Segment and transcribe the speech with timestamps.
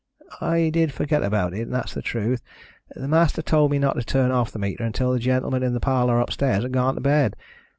[0.41, 2.41] "I did forget about it, and that's the truth.
[2.95, 5.79] The master told me not to turn off the meter until the gentlemen in the
[5.79, 7.35] parlour upstairs had gone to bed.